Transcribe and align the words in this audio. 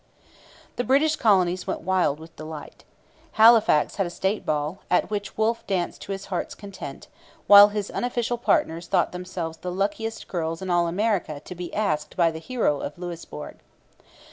The 0.77 0.83
British 0.83 1.15
colonies 1.15 1.67
went 1.67 1.81
wild 1.81 2.19
with 2.19 2.35
delight. 2.35 2.85
Halifax 3.33 3.97
had 3.97 4.07
a 4.07 4.09
state 4.09 4.47
ball, 4.47 4.79
at 4.89 5.11
which 5.11 5.37
Wolfe 5.37 5.63
danced 5.67 6.01
to 6.01 6.11
his 6.11 6.25
heart's 6.25 6.55
content; 6.55 7.07
while 7.45 7.67
his 7.67 7.91
unofficial 7.91 8.39
partners 8.39 8.87
thought 8.87 9.11
themselves 9.11 9.57
the 9.59 9.71
luckiest 9.71 10.27
girls 10.27 10.59
in 10.59 10.71
all 10.71 10.87
America 10.87 11.39
to 11.41 11.53
be 11.53 11.71
asked 11.75 12.17
by 12.17 12.31
the 12.31 12.39
hero 12.39 12.79
of 12.81 12.97
Louisbourg. 12.97 13.59